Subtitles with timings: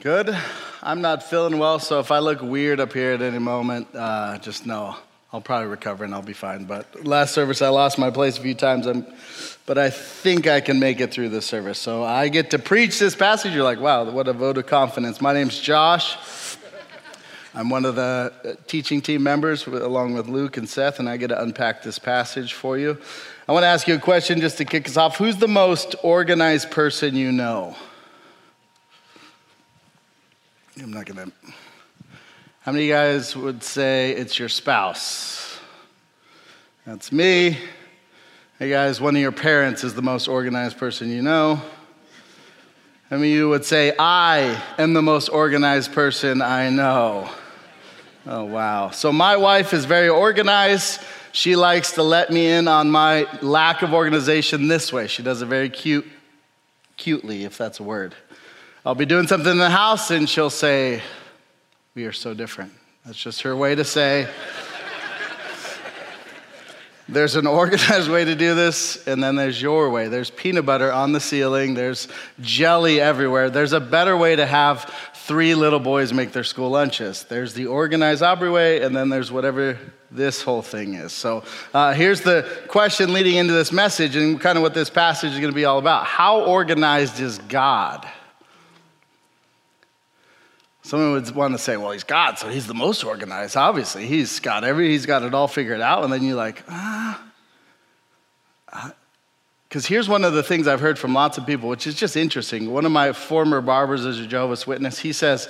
[0.00, 0.36] Good.
[0.82, 4.38] I'm not feeling well, so if I look weird up here at any moment, uh,
[4.38, 4.96] just know
[5.32, 6.64] I'll probably recover and I'll be fine.
[6.64, 9.06] But last service, I lost my place a few times, I'm,
[9.64, 11.78] but I think I can make it through this service.
[11.78, 13.54] So I get to preach this passage.
[13.54, 15.20] You're like, wow, what a vote of confidence.
[15.20, 16.16] My name's Josh.
[17.54, 21.16] I'm one of the uh, teaching team members, along with Luke and Seth, and I
[21.16, 22.98] get to unpack this passage for you.
[23.46, 25.18] I want to ask you a question just to kick us off.
[25.18, 27.76] Who's the most organized person you know?
[30.80, 31.32] I'm not going to.
[32.60, 35.58] How many of you guys would say it's your spouse?
[36.86, 37.58] That's me.
[38.58, 41.56] Hey guys, one of your parents is the most organized person you know.
[43.10, 47.28] How many of you would say, I am the most organized person I know?
[48.24, 48.90] Oh, wow.
[48.90, 51.02] So, my wife is very organized.
[51.32, 55.08] She likes to let me in on my lack of organization this way.
[55.08, 56.06] She does it very cute,
[56.96, 58.14] cutely, if that's a word.
[58.84, 61.02] I'll be doing something in the house and she'll say,
[61.94, 62.72] We are so different.
[63.06, 64.26] That's just her way to say,
[67.08, 70.08] There's an organized way to do this, and then there's your way.
[70.08, 72.08] There's peanut butter on the ceiling, there's
[72.40, 73.50] jelly everywhere.
[73.50, 77.24] There's a better way to have three little boys make their school lunches.
[77.24, 79.78] There's the organized Aubrey way, and then there's whatever
[80.10, 81.12] this whole thing is.
[81.12, 85.32] So uh, here's the question leading into this message, and kind of what this passage
[85.32, 86.06] is going to be all about.
[86.06, 88.08] How organized is God?
[90.82, 93.56] Someone would want to say, well, he's God, so he's the most organized.
[93.56, 96.02] Obviously, he's got every, he's got it all figured out.
[96.02, 97.22] And then you're like, ah.
[99.68, 102.16] Because here's one of the things I've heard from lots of people, which is just
[102.16, 102.72] interesting.
[102.72, 104.98] One of my former barbers is a Jehovah's Witness.
[104.98, 105.48] He says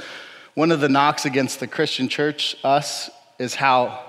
[0.54, 4.04] one of the knocks against the Christian church, us, is how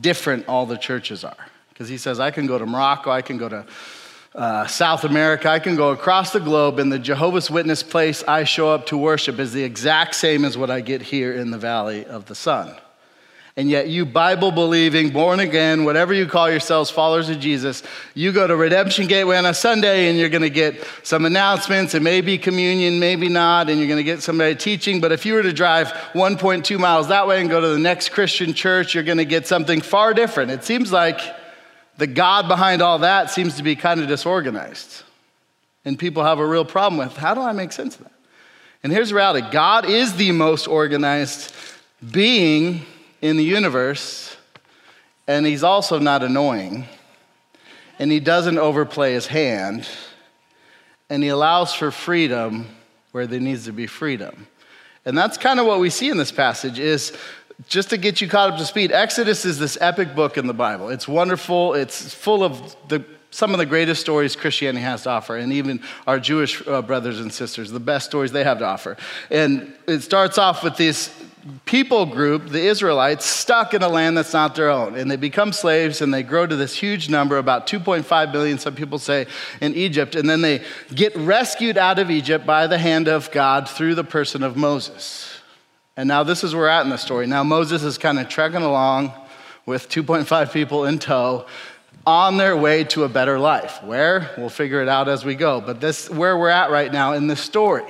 [0.00, 1.36] different all the churches are.
[1.70, 3.66] Because he says, I can go to Morocco, I can go to
[4.36, 8.44] uh, South America, I can go across the globe, and the Jehovah's Witness place I
[8.44, 11.58] show up to worship is the exact same as what I get here in the
[11.58, 12.76] Valley of the Sun.
[13.58, 17.82] And yet, you Bible believing, born again, whatever you call yourselves, followers of Jesus,
[18.12, 21.94] you go to Redemption Gateway on a Sunday and you're going to get some announcements
[21.94, 25.00] and maybe communion, maybe not, and you're going to get somebody teaching.
[25.00, 28.10] But if you were to drive 1.2 miles that way and go to the next
[28.10, 30.50] Christian church, you're going to get something far different.
[30.50, 31.18] It seems like
[31.98, 35.02] the God behind all that seems to be kind of disorganized.
[35.84, 38.12] And people have a real problem with how do I make sense of that?
[38.82, 41.54] And here's the reality God is the most organized
[42.10, 42.82] being
[43.22, 44.36] in the universe,
[45.26, 46.86] and He's also not annoying,
[47.98, 49.88] and He doesn't overplay His hand,
[51.08, 52.66] and He allows for freedom
[53.12, 54.46] where there needs to be freedom.
[55.04, 57.16] And that's kind of what we see in this passage is
[57.68, 60.54] just to get you caught up to speed, Exodus is this epic book in the
[60.54, 60.90] Bible.
[60.90, 65.36] It's wonderful, it's full of the, some of the greatest stories Christianity has to offer,
[65.36, 68.96] and even our Jewish uh, brothers and sisters, the best stories they have to offer.
[69.30, 71.10] And it starts off with this
[71.64, 74.96] people group, the Israelites, stuck in a land that's not their own.
[74.96, 78.74] And they become slaves and they grow to this huge number, about 2.5 million, some
[78.74, 79.26] people say,
[79.60, 80.14] in Egypt.
[80.14, 80.62] And then they
[80.94, 85.35] get rescued out of Egypt by the hand of God through the person of Moses.
[85.96, 87.26] And now this is where we're at in the story.
[87.26, 89.12] Now Moses is kind of trekking along
[89.64, 91.46] with 2.5 people in tow
[92.06, 93.82] on their way to a better life.
[93.82, 94.30] Where?
[94.36, 95.60] We'll figure it out as we go.
[95.60, 97.86] But this where we're at right now in this story.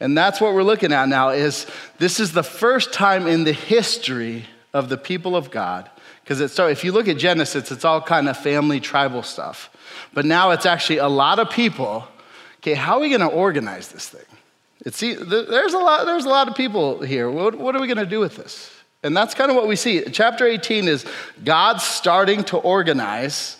[0.00, 1.66] And that's what we're looking at now is
[1.98, 5.88] this is the first time in the history of the people of God
[6.22, 9.70] because it's so if you look at Genesis it's all kind of family tribal stuff.
[10.12, 12.06] But now it's actually a lot of people.
[12.58, 14.33] Okay, how are we going to organize this thing?
[14.80, 17.30] It's, there's, a lot, there's a lot of people here.
[17.30, 18.70] What, what are we going to do with this?
[19.02, 20.02] And that's kind of what we see.
[20.10, 21.04] Chapter 18 is
[21.44, 23.58] God starting to organize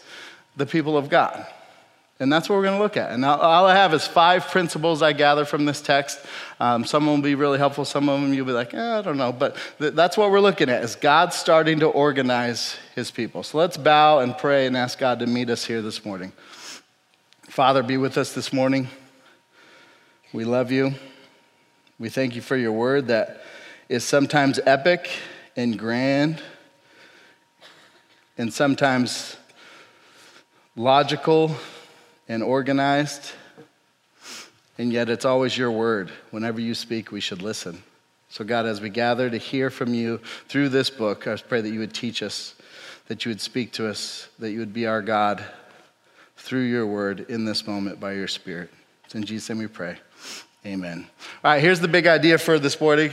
[0.57, 1.47] the people of God.
[2.21, 3.11] And that's what we're going to look at.
[3.11, 6.21] And all I have is five principles I gather from this text.
[6.61, 7.85] Um, some will be really helpful.
[7.85, 9.33] Some of them you'll be like, eh, I don't know.
[9.33, 13.43] But th- that's what we're looking at is God starting to organize his people.
[13.43, 16.33] So let's bow and pray and ask God to meet us here this morning.
[17.49, 18.89] Father, be with us this morning.
[20.35, 20.95] We love you.
[21.97, 23.45] We thank you for your word that
[23.89, 25.09] is sometimes epic
[25.55, 26.43] and grand,
[28.37, 29.37] and sometimes
[30.75, 31.55] logical
[32.29, 33.31] and organized,
[34.77, 36.11] and yet it's always your word.
[36.33, 37.85] Whenever you speak, we should listen.
[38.29, 40.19] So, God, as we gather to hear from you
[40.49, 42.57] through this book, I pray that you would teach us,
[43.07, 45.45] that you would speak to us, that you would be our God
[46.37, 48.73] through your word in this moment by your Spirit.
[49.05, 49.97] It's in Jesus' name we pray.
[50.67, 51.07] Amen.
[51.45, 53.11] All right, here's the big idea for this morning.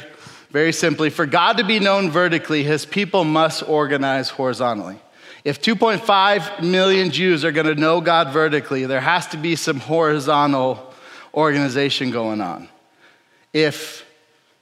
[0.52, 5.00] Very simply, for God to be known vertically, his people must organize horizontally.
[5.44, 9.82] If 2.5 million Jews are going to know God vertically, there has to be some
[9.82, 10.94] horizontal
[11.34, 12.70] organization going on.
[13.54, 14.06] if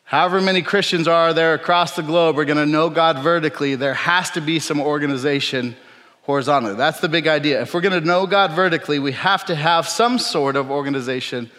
[0.03, 3.93] however many Christians are there across the globe are going to know God vertically, there
[3.93, 5.75] has to be some organization
[6.23, 6.75] horizontally.
[6.75, 7.61] That's the big idea.
[7.61, 11.51] If we're going to know God vertically, we have to have some sort of organization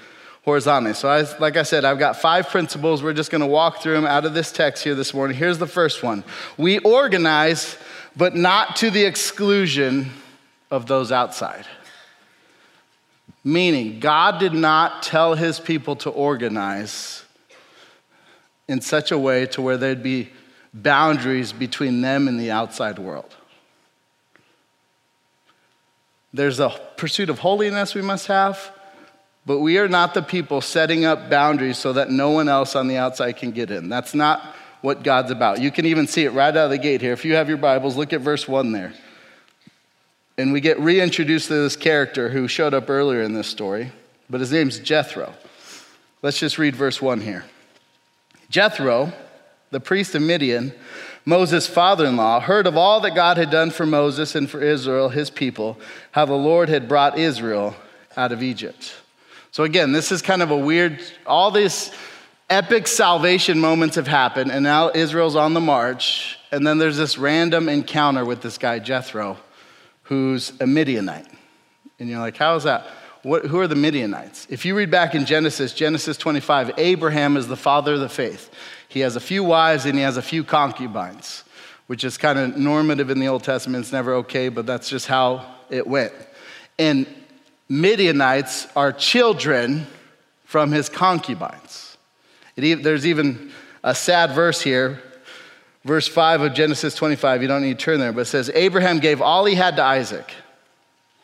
[0.45, 0.95] horizontally.
[0.95, 3.03] So, I, like I said, I've got five principles.
[3.03, 5.37] We're just going to walk through them out of this text here this morning.
[5.37, 6.25] Here's the first one
[6.57, 7.77] We organize,
[8.17, 10.11] but not to the exclusion
[10.71, 11.67] of those outside.
[13.43, 17.25] Meaning, God did not tell his people to organize
[18.69, 20.31] in such a way to where there'd be
[20.73, 23.35] boundaries between them and the outside world.
[26.33, 28.71] There's a pursuit of holiness we must have,
[29.51, 32.87] but we are not the people setting up boundaries so that no one else on
[32.87, 33.89] the outside can get in.
[33.89, 35.61] That's not what God's about.
[35.61, 37.13] You can even see it right out of the gate here.
[37.13, 38.93] If you have your Bibles, look at verse 1 there.
[40.39, 43.91] And we get reintroduced to this character who showed up earlier in this story,
[44.31, 45.35] but his name's Jethro.
[46.23, 47.45] Let's just read verse 1 here.
[48.51, 49.13] Jethro,
[49.73, 50.73] the priest of Midian,
[51.25, 54.63] Moses' father in law, heard of all that God had done for Moses and for
[54.63, 55.77] Israel, his people,
[56.13, 57.75] how the Lord had brought Israel
[58.17, 58.95] out of Egypt.
[59.53, 61.91] So, again, this is kind of a weird, all these
[62.49, 67.19] epic salvation moments have happened, and now Israel's on the march, and then there's this
[67.19, 69.39] random encounter with this guy, Jethro
[70.11, 71.29] who's a Midianite.
[72.01, 72.85] And you're like, how is that?
[73.23, 74.49] What, who are the Midianites?
[74.51, 78.51] If you read back in Genesis, Genesis 25, Abraham is the father of the faith.
[78.89, 81.45] He has a few wives and he has a few concubines,
[81.87, 83.85] which is kind of normative in the Old Testament.
[83.85, 86.13] It's never okay, but that's just how it went.
[86.77, 87.07] And
[87.71, 89.87] Midianites are children
[90.45, 91.97] from his concubines.
[92.57, 93.53] It, there's even
[93.83, 95.01] a sad verse here
[95.85, 97.43] verse 5 of Genesis 25.
[97.43, 99.83] You don't need to turn there, but it says Abraham gave all he had to
[99.83, 100.33] Isaac,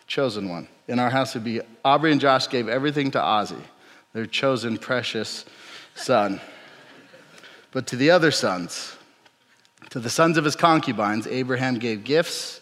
[0.06, 0.68] chosen one.
[0.88, 3.60] In our house would be Aubrey and Josh gave everything to Ozzy,
[4.12, 5.44] their chosen precious
[5.94, 6.40] son.
[7.72, 8.96] But to the other sons,
[9.90, 12.60] to the sons of his concubines, Abraham gave gifts,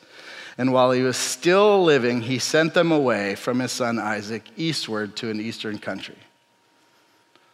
[0.56, 5.16] and while he was still living, he sent them away from his son Isaac eastward
[5.16, 6.16] to an eastern country.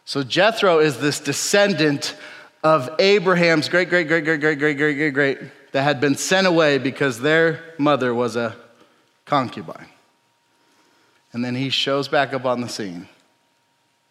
[0.05, 2.15] So Jethro is this descendant
[2.63, 5.39] of Abraham's great, great, great, great, great, great, great, great, great,
[5.71, 8.55] that had been sent away because their mother was a
[9.25, 9.87] concubine.
[11.33, 13.07] And then he shows back up on the scene.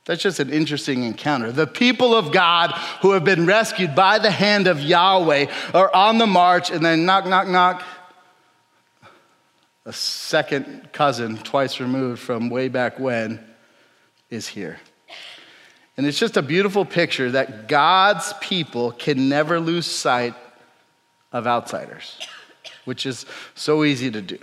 [0.07, 1.53] That's just an interesting encounter.
[1.53, 2.73] The people of God
[3.03, 7.05] who have been rescued by the hand of Yahweh are on the march, and then
[7.05, 7.85] knock, knock, knock.
[9.91, 13.45] A second cousin, twice removed from way back when,
[14.31, 14.79] is here.
[15.97, 20.35] And it's just a beautiful picture that God's people can never lose sight
[21.33, 22.25] of outsiders,
[22.85, 23.27] which is
[23.57, 24.39] so easy to do.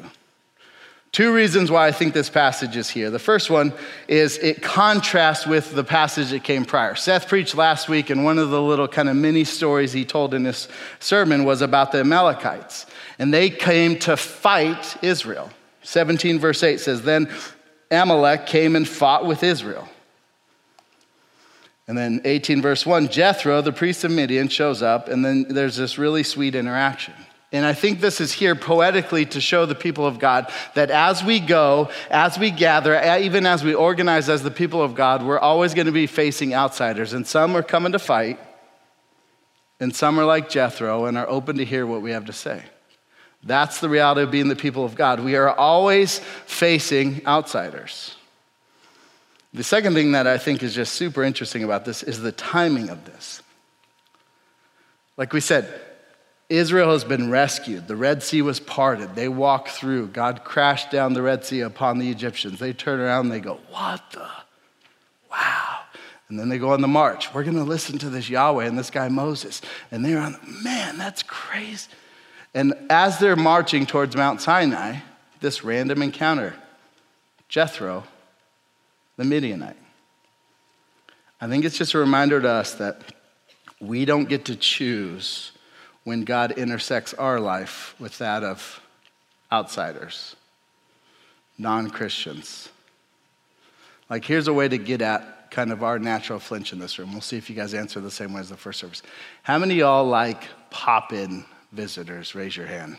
[1.14, 3.10] Two reasons why I think this passage is here.
[3.10, 3.72] The first one
[4.10, 6.96] is it contrasts with the passage that came prior.
[6.96, 10.34] Seth preached last week, and one of the little kind of mini stories he told
[10.34, 10.68] in this
[11.00, 12.86] sermon was about the Amalekites.
[13.20, 15.50] And they came to fight Israel.
[15.84, 17.32] 17 verse 8 says, Then
[17.90, 19.88] Amalek came and fought with Israel.
[21.88, 25.78] And then 18, verse 1, Jethro, the priest of Midian, shows up, and then there's
[25.78, 27.14] this really sweet interaction.
[27.54, 31.24] And I think this is here poetically to show the people of God that as
[31.24, 35.40] we go, as we gather, even as we organize as the people of God, we're
[35.40, 37.14] always going to be facing outsiders.
[37.14, 38.38] And some are coming to fight,
[39.80, 42.64] and some are like Jethro and are open to hear what we have to say.
[43.44, 45.20] That's the reality of being the people of God.
[45.20, 48.16] We are always facing outsiders.
[49.54, 52.90] The second thing that I think is just super interesting about this is the timing
[52.90, 53.42] of this.
[55.16, 55.82] Like we said,
[56.50, 57.88] Israel has been rescued.
[57.88, 59.16] The Red Sea was parted.
[59.16, 60.08] They walk through.
[60.08, 62.60] God crashed down the Red Sea upon the Egyptians.
[62.60, 64.28] They turn around and they go, What the?
[65.30, 65.80] Wow.
[66.30, 67.34] And then they go on the march.
[67.34, 69.62] We're going to listen to this Yahweh and this guy Moses.
[69.92, 71.88] And they're on, man, that's crazy.
[72.58, 74.96] And as they're marching towards Mount Sinai,
[75.42, 76.56] this random encounter,
[77.48, 78.04] Jethro
[79.16, 79.78] the Midianite.
[81.40, 83.14] I think it's just a reminder to us that
[83.80, 85.52] we don't get to choose
[86.04, 88.82] when God intersects our life with that of
[89.52, 90.36] outsiders,
[91.60, 92.70] non Christians.
[94.10, 97.12] Like, here's a way to get at kind of our natural flinch in this room.
[97.12, 99.04] We'll see if you guys answer the same way as the first service.
[99.44, 102.36] How many y'all like pop in visitors?
[102.36, 102.98] Raise your hand.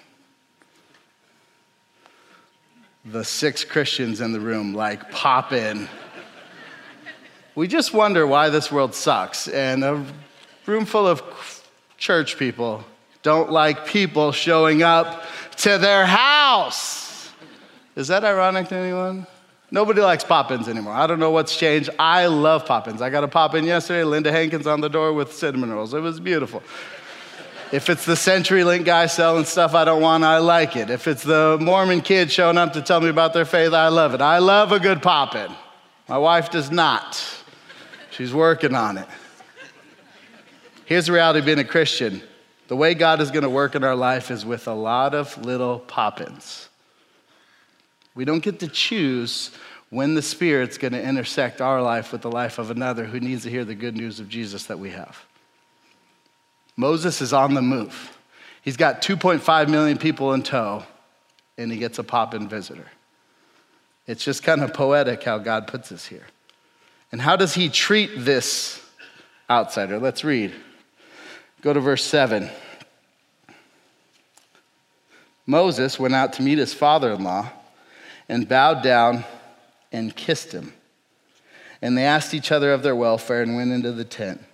[3.05, 5.89] The six Christians in the room like pop in
[7.59, 9.49] we just wonder why this world sucks.
[9.49, 10.07] And a
[10.65, 11.21] room full of
[11.97, 12.85] church people
[13.25, 15.25] don't like people showing up
[15.57, 17.33] to their house.
[17.97, 19.27] Is that ironic to anyone?
[19.73, 20.93] Nobody likes Poppins anymore.
[20.93, 21.91] I don't know what's changed.
[21.99, 23.03] I love Poppins.
[23.03, 24.05] I got a Poppin yesterday.
[24.05, 25.95] Linda Hankins on the door with cinnamon rolls.
[25.95, 26.63] It was beautiful.
[27.71, 30.89] If it's the CenturyLink guy selling stuff I don't want, I like it.
[30.89, 34.15] If it's the Mormon kid showing up to tell me about their faith, I love
[34.15, 34.23] it.
[34.23, 35.53] I love a good Poppin.
[36.09, 37.23] My wife does not.
[38.11, 39.07] She's working on it.
[40.87, 42.23] Here's the reality of being a Christian
[42.69, 45.37] the way God is going to work in our life is with a lot of
[45.45, 46.69] little Poppins.
[48.15, 49.51] We don't get to choose
[49.91, 53.43] when the Spirit's going to intersect our life with the life of another who needs
[53.45, 55.25] to hear the good news of Jesus that we have.
[56.79, 58.17] Moses is on the move.
[58.63, 60.85] He's got 2.5 million people in tow,
[61.59, 62.87] and he gets a pop in visitor.
[64.07, 66.25] It's just kind of poetic how God puts us here.
[67.11, 68.81] And how does he treat this
[69.51, 69.99] outsider?
[69.99, 70.55] Let's read.
[71.63, 72.49] Go to verse 7.
[75.47, 77.51] Moses went out to meet his father in law
[78.29, 79.25] and bowed down
[79.91, 80.73] and kissed him.
[81.83, 84.45] And they asked each other of their welfare and went into the tent.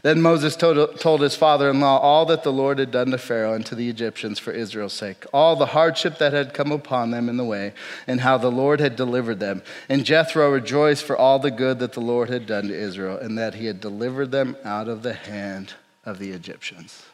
[0.00, 3.18] Then Moses told, told his father in law all that the Lord had done to
[3.18, 7.10] Pharaoh and to the Egyptians for Israel's sake, all the hardship that had come upon
[7.10, 7.74] them in the way,
[8.06, 9.62] and how the Lord had delivered them.
[9.88, 13.36] And Jethro rejoiced for all the good that the Lord had done to Israel, and
[13.38, 17.04] that he had delivered them out of the hand of the Egyptians.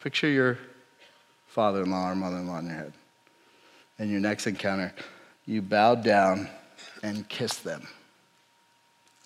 [0.00, 0.58] Picture your
[1.48, 2.92] father in law or mother in law in your head.
[3.98, 4.92] And your next encounter,
[5.46, 6.50] you bow down
[7.02, 7.88] and kiss them.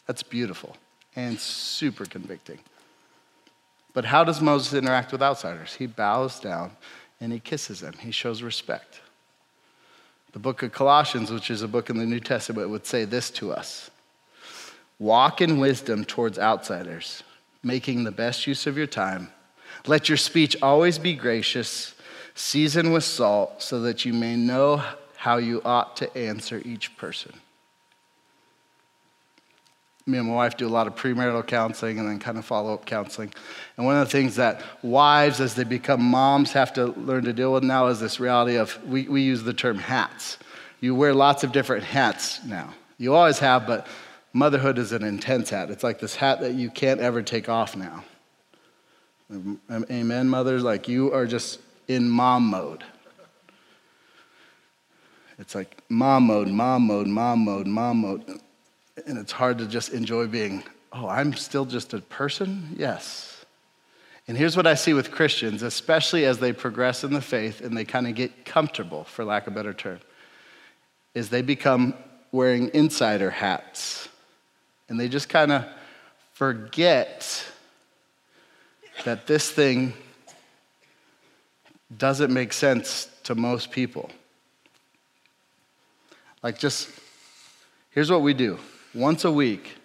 [0.07, 0.76] That's beautiful
[1.26, 2.58] and super convicting.
[3.92, 5.74] But how does Moses interact with outsiders?
[5.74, 6.72] He bows down
[7.20, 9.00] and he kisses them, he shows respect.
[10.32, 13.30] The book of Colossians, which is a book in the New Testament, would say this
[13.32, 13.90] to us
[14.98, 17.22] Walk in wisdom towards outsiders,
[17.62, 19.28] making the best use of your time.
[19.86, 21.94] Let your speech always be gracious,
[22.34, 24.82] seasoned with salt, so that you may know
[25.16, 27.32] how you ought to answer each person
[30.07, 32.75] me and my wife do a lot of premarital counseling and then kind of follow
[32.75, 33.33] up counseling.
[33.76, 37.33] And one of the things that wives, as they become moms, have to learn to
[37.33, 40.38] deal with now is this reality of we, we use the term hats.
[40.80, 42.73] You wear lots of different hats now.
[42.99, 43.87] You always have, but
[44.33, 45.71] motherhood is an intense hat.
[45.71, 48.04] It's like this hat that you can't ever take off now.
[49.90, 50.62] Amen, mothers?
[50.62, 52.85] Like you are just in mom mode.
[55.38, 58.40] It's like mom mode, mom mode, mom mode, mom mode
[59.07, 62.75] and it's hard to just enjoy being, oh, I'm still just a person?
[62.76, 63.45] Yes.
[64.28, 67.76] And here's what I see with Christians, especially as they progress in the faith and
[67.76, 70.00] they kind of get comfortable, for lack of a better term,
[71.14, 71.95] is they become
[72.30, 74.09] wearing insider hats.
[74.88, 75.64] And they just kind of
[76.33, 77.45] forget
[79.04, 79.95] that this thing
[81.97, 84.11] doesn't make sense to most people.
[86.42, 86.88] Like, just
[87.90, 88.59] here's what we do
[88.94, 89.76] once a week,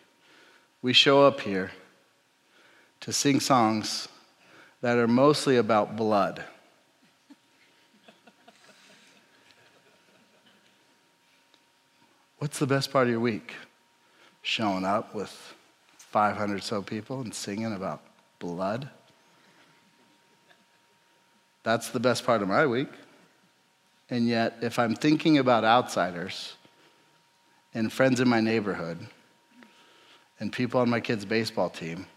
[0.81, 1.71] we show up here
[3.01, 4.07] to sing songs
[4.81, 6.43] that are mostly about blood.
[12.39, 13.53] What's the best part of your week?
[14.41, 15.31] Showing up with
[15.97, 18.01] 500 so people and singing about
[18.39, 18.89] blood?
[21.63, 22.89] That's the best part of my week.
[24.09, 26.53] And yet, if I'm thinking about outsiders,
[27.75, 28.97] and friends in my neighborhood
[30.39, 32.07] and people on my kids' baseball team,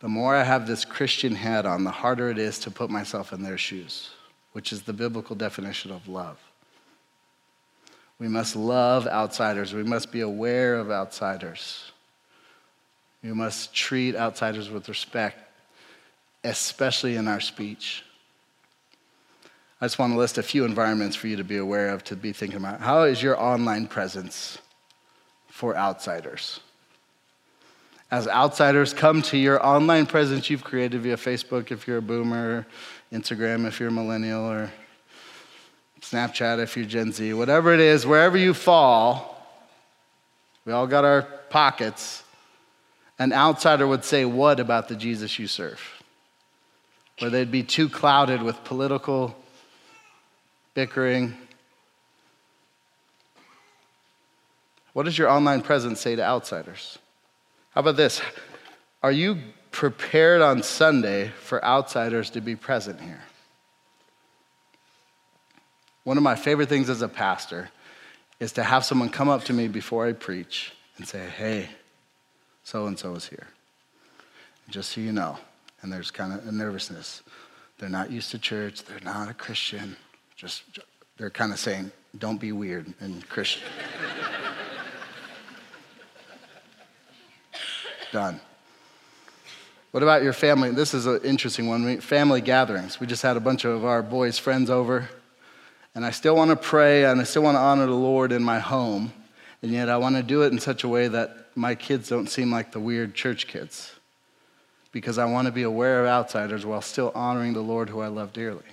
[0.00, 3.32] the more I have this Christian hat on, the harder it is to put myself
[3.32, 4.10] in their shoes,
[4.52, 6.38] which is the biblical definition of love.
[8.18, 9.72] We must love outsiders.
[9.72, 11.90] We must be aware of outsiders.
[13.22, 15.38] We must treat outsiders with respect,
[16.44, 18.04] especially in our speech.
[19.82, 22.14] I just want to list a few environments for you to be aware of, to
[22.14, 22.80] be thinking about.
[22.80, 24.58] How is your online presence
[25.48, 26.60] for outsiders?
[28.08, 32.64] As outsiders come to your online presence you've created via Facebook if you're a boomer,
[33.12, 34.70] Instagram if you're a millennial, or
[36.00, 39.44] Snapchat if you're Gen Z, whatever it is, wherever you fall,
[40.64, 42.22] we all got our pockets.
[43.18, 45.82] An outsider would say, What about the Jesus you serve?
[47.18, 49.41] Where they'd be too clouded with political
[50.74, 51.36] bickering.
[54.92, 56.98] What does your online presence say to outsiders?
[57.70, 58.20] How about this?
[59.02, 59.38] Are you
[59.70, 63.22] prepared on Sunday for outsiders to be present here?
[66.04, 67.70] One of my favorite things as a pastor
[68.40, 71.70] is to have someone come up to me before I preach and say, hey,
[72.64, 73.46] so and so is here.
[74.68, 75.38] just so you know,
[75.80, 77.22] and there's kind of a nervousness.
[77.78, 79.96] They're not used to church, they're not a Christian.
[80.42, 80.64] Just
[81.18, 83.62] They're kind of saying, don't be weird and Christian.
[88.10, 88.40] Done.
[89.92, 90.72] What about your family?
[90.72, 92.00] This is an interesting one.
[92.00, 92.98] Family gatherings.
[92.98, 95.08] We just had a bunch of our boys' friends over,
[95.94, 98.42] and I still want to pray and I still want to honor the Lord in
[98.42, 99.12] my home,
[99.62, 102.28] and yet I want to do it in such a way that my kids don't
[102.28, 103.92] seem like the weird church kids
[104.90, 108.08] because I want to be aware of outsiders while still honoring the Lord who I
[108.08, 108.64] love dearly.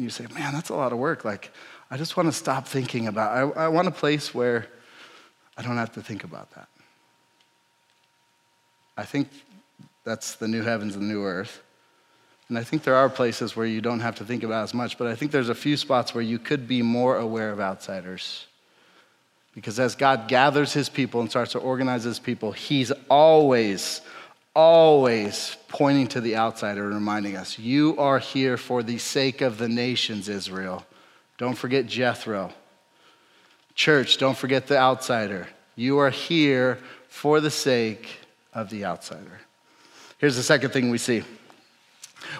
[0.00, 1.26] You say, man, that's a lot of work.
[1.26, 1.50] Like,
[1.90, 4.66] I just want to stop thinking about I, I want a place where
[5.58, 6.68] I don't have to think about that.
[8.96, 9.28] I think
[10.04, 11.62] that's the new heavens and the new earth.
[12.48, 14.96] And I think there are places where you don't have to think about as much,
[14.96, 18.46] but I think there's a few spots where you could be more aware of outsiders.
[19.54, 24.00] Because as God gathers his people and starts to organize his people, he's always,
[24.54, 29.58] always pointing to the outsider and reminding us, You are here for the sake of
[29.58, 30.84] the nations, Israel.
[31.38, 32.52] Don't forget Jethro.
[33.74, 35.48] Church, don't forget the outsider.
[35.76, 36.78] You are here
[37.08, 38.08] for the sake
[38.52, 39.40] of the outsider.
[40.18, 41.22] Here's the second thing we see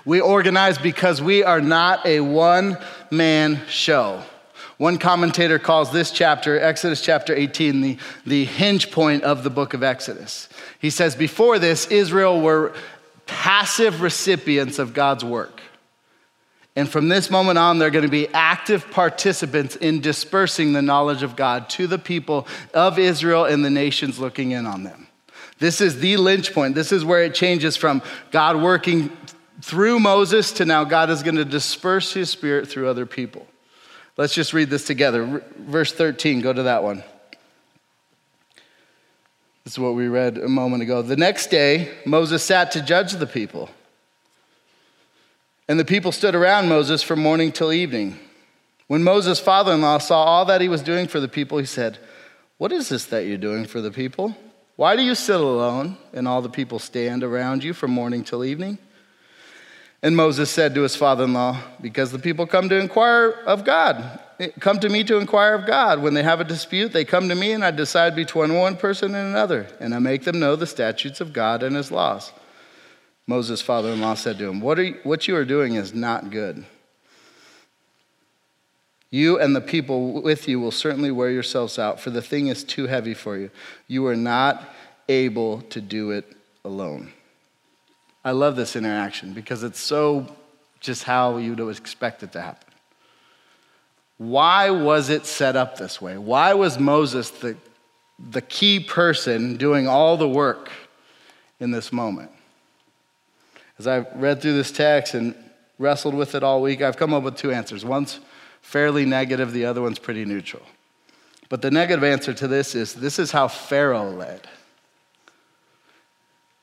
[0.04, 2.76] we organize because we are not a one
[3.10, 4.22] man show.
[4.80, 9.74] One commentator calls this chapter, Exodus chapter 18, the, the hinge point of the book
[9.74, 10.48] of Exodus.
[10.78, 12.72] He says, Before this, Israel were
[13.26, 15.60] passive recipients of God's work.
[16.74, 21.22] And from this moment on, they're going to be active participants in dispersing the knowledge
[21.22, 25.08] of God to the people of Israel and the nations looking in on them.
[25.58, 26.74] This is the lynch point.
[26.74, 29.14] This is where it changes from God working
[29.60, 33.46] through Moses to now God is going to disperse his spirit through other people.
[34.16, 35.42] Let's just read this together.
[35.58, 37.02] Verse 13, go to that one.
[39.64, 41.02] This is what we read a moment ago.
[41.02, 43.70] The next day, Moses sat to judge the people.
[45.68, 48.18] And the people stood around Moses from morning till evening.
[48.88, 51.66] When Moses' father in law saw all that he was doing for the people, he
[51.66, 51.98] said,
[52.58, 54.36] What is this that you're doing for the people?
[54.74, 58.44] Why do you sit alone and all the people stand around you from morning till
[58.44, 58.78] evening?
[60.02, 63.64] And Moses said to his father in law, Because the people come to inquire of
[63.64, 64.20] God,
[64.58, 66.00] come to me to inquire of God.
[66.00, 69.14] When they have a dispute, they come to me, and I decide between one person
[69.14, 72.32] and another, and I make them know the statutes of God and his laws.
[73.26, 75.94] Moses' father in law said to him, what, are you, what you are doing is
[75.94, 76.64] not good.
[79.10, 82.64] You and the people with you will certainly wear yourselves out, for the thing is
[82.64, 83.50] too heavy for you.
[83.86, 84.68] You are not
[85.08, 86.32] able to do it
[86.64, 87.12] alone.
[88.24, 90.26] I love this interaction because it's so
[90.80, 92.68] just how you would expect it to happen.
[94.18, 96.18] Why was it set up this way?
[96.18, 97.56] Why was Moses the,
[98.18, 100.70] the key person doing all the work
[101.58, 102.30] in this moment?
[103.78, 105.34] As I've read through this text and
[105.78, 107.82] wrestled with it all week, I've come up with two answers.
[107.82, 108.20] One's
[108.60, 110.62] fairly negative, the other one's pretty neutral.
[111.48, 114.46] But the negative answer to this is this is how Pharaoh led.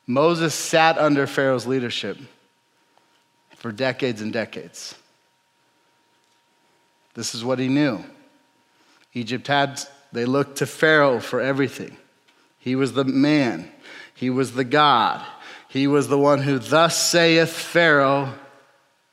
[0.07, 2.17] Moses sat under Pharaoh's leadership
[3.57, 4.95] for decades and decades.
[7.13, 8.03] This is what he knew.
[9.13, 9.81] Egypt had,
[10.13, 11.97] they looked to Pharaoh for everything.
[12.59, 13.69] He was the man,
[14.13, 15.25] he was the God,
[15.67, 18.33] he was the one who, thus saith Pharaoh,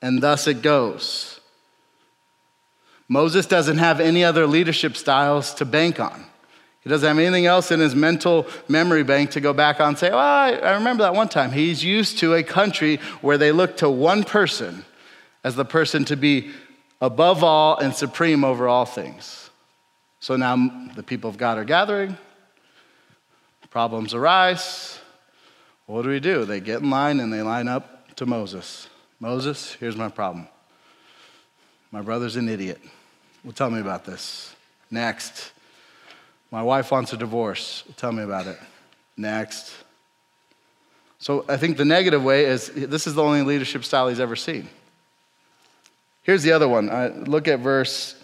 [0.00, 1.40] and thus it goes.
[3.09, 6.24] Moses doesn't have any other leadership styles to bank on.
[6.84, 9.98] He doesn't have anything else in his mental memory bank to go back on and
[9.98, 11.50] say, oh, I, I remember that one time.
[11.50, 14.84] He's used to a country where they look to one person
[15.42, 16.50] as the person to be
[17.00, 19.48] above all and supreme over all things.
[20.20, 22.18] So now the people of God are gathering,
[23.70, 25.00] problems arise.
[25.86, 26.44] What do we do?
[26.44, 28.88] They get in line and they line up to Moses.
[29.18, 30.46] Moses, here's my problem.
[31.90, 32.80] My brother's an idiot.
[33.42, 34.54] Well, tell me about this.
[34.90, 35.50] Next.
[36.54, 37.82] My wife wants a divorce.
[37.96, 38.56] Tell me about it.
[39.16, 39.74] Next.
[41.18, 44.36] So I think the negative way is this is the only leadership style he's ever
[44.36, 44.68] seen.
[46.22, 46.90] Here's the other one.
[46.90, 48.14] I, look at verse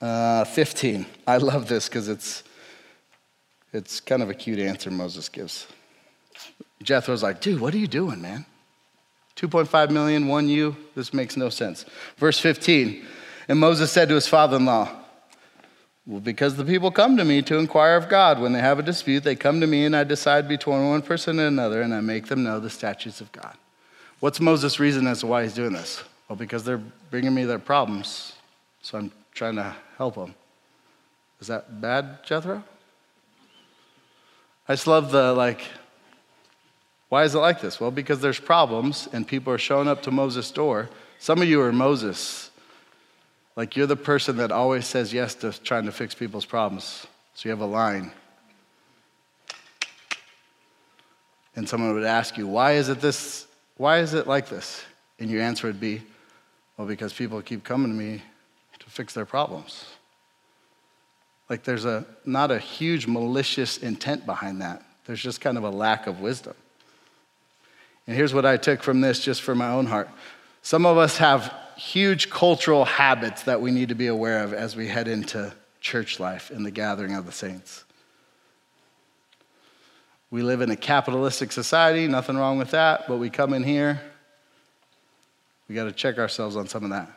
[0.00, 1.06] uh, 15.
[1.24, 2.42] I love this because it's,
[3.72, 5.68] it's kind of a cute answer Moses gives.
[6.82, 8.44] Jethro's like, dude, what are you doing, man?
[9.36, 10.76] 2.5 million, one you?
[10.96, 11.84] This makes no sense.
[12.16, 13.06] Verse 15.
[13.46, 15.04] And Moses said to his father in law,
[16.06, 18.40] well, because the people come to me to inquire of God.
[18.40, 21.38] When they have a dispute, they come to me, and I decide between one person
[21.40, 23.56] and another, and I make them know the statutes of God.
[24.20, 26.04] What's Moses' reason as to why he's doing this?
[26.28, 28.34] Well, because they're bringing me their problems,
[28.82, 30.34] so I'm trying to help them.
[31.40, 32.62] Is that bad, Jethro?
[34.68, 35.62] I just love the, like,
[37.08, 37.80] why is it like this?
[37.80, 40.88] Well, because there's problems, and people are showing up to Moses' door
[41.18, 42.50] Some of you are Moses.
[43.56, 47.06] Like you're the person that always says yes to trying to fix people's problems.
[47.34, 48.12] So you have a line.
[51.56, 53.46] And someone would ask you, why is it this?
[53.78, 54.84] Why is it like this?
[55.18, 56.02] And your answer would be,
[56.76, 58.22] well, because people keep coming to me
[58.78, 59.86] to fix their problems.
[61.48, 64.82] Like there's a not a huge malicious intent behind that.
[65.06, 66.54] There's just kind of a lack of wisdom.
[68.06, 70.10] And here's what I took from this just for my own heart.
[70.60, 74.74] Some of us have huge cultural habits that we need to be aware of as
[74.74, 77.84] we head into church life in the gathering of the saints.
[80.30, 84.00] We live in a capitalistic society, nothing wrong with that, but we come in here,
[85.68, 87.10] we got to check ourselves on some of that.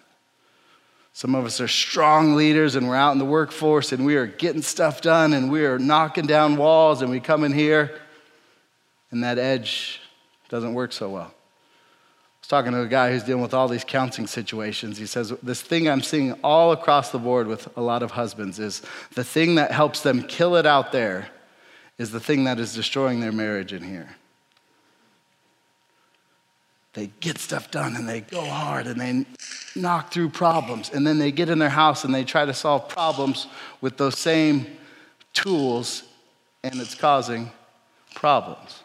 [1.14, 4.28] Some of us are strong leaders and we're out in the workforce and we are
[4.28, 8.00] getting stuff done and we are knocking down walls and we come in here
[9.12, 10.02] and that edge
[10.50, 11.34] doesn't work so well
[12.50, 14.98] talking to a guy who's dealing with all these counseling situations.
[14.98, 18.58] He says, This thing I'm seeing all across the board with a lot of husbands
[18.58, 18.82] is
[19.14, 21.30] the thing that helps them kill it out there
[22.00, 24.16] is the thing that is destroying their marriage in here.
[26.94, 29.26] They get stuff done and they go hard and they
[29.80, 30.90] knock through problems.
[30.90, 33.46] And then they get in their house and they try to solve problems
[33.80, 34.66] with those same
[35.34, 36.04] tools,
[36.64, 37.52] and it's causing
[38.16, 38.84] problems.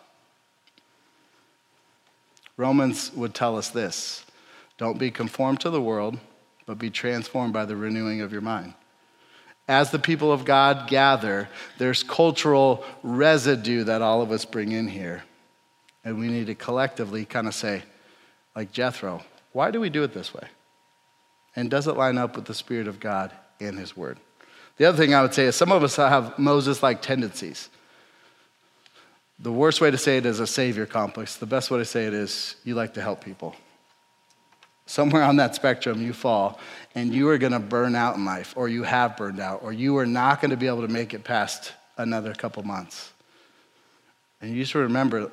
[2.57, 4.25] Romans would tell us this
[4.77, 6.19] don't be conformed to the world,
[6.67, 8.75] but be transformed by the renewing of your mind.
[9.67, 14.89] As the people of God gather, there's cultural residue that all of us bring in
[14.89, 15.25] here.
[16.05, 17.83] And we need to collectively kind of say,
[18.55, 20.47] like Jethro, why do we do it this way?
[21.57, 24.19] And does it line up with the Spirit of God and His Word?
[24.77, 27.71] The other thing I would say is some of us have Moses like tendencies.
[29.39, 31.37] The worst way to say it is a savior complex.
[31.37, 33.55] The best way to say it is you like to help people.
[34.87, 36.59] Somewhere on that spectrum, you fall
[36.95, 39.73] and you are going to burn out in life, or you have burned out, or
[39.73, 43.13] you are not going to be able to make it past another couple months.
[44.41, 45.33] And you just remember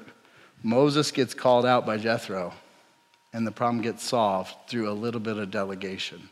[0.63, 2.53] Moses gets called out by Jethro,
[3.33, 6.29] and the problem gets solved through a little bit of delegation.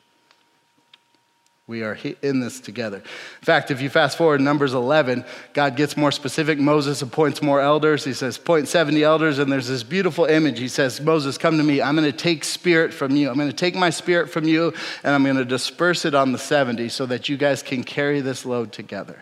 [1.69, 2.97] We are in this together.
[2.97, 6.58] In fact, if you fast forward Numbers 11, God gets more specific.
[6.58, 8.03] Moses appoints more elders.
[8.03, 10.58] He says, Point 70 elders, and there's this beautiful image.
[10.58, 11.79] He says, Moses, come to me.
[11.79, 13.29] I'm going to take spirit from you.
[13.29, 16.32] I'm going to take my spirit from you, and I'm going to disperse it on
[16.32, 19.21] the 70 so that you guys can carry this load together.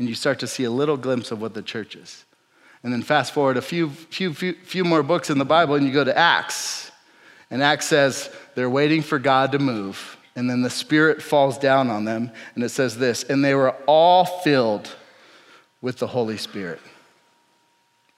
[0.00, 2.24] And you start to see a little glimpse of what the church is.
[2.82, 5.86] And then fast forward a few, few, few, few more books in the Bible, and
[5.86, 6.90] you go to Acts.
[7.52, 11.88] And Acts says they're waiting for God to move and then the Spirit falls down
[11.88, 14.94] on them, and it says this and they were all filled
[15.80, 16.80] with the Holy Spirit.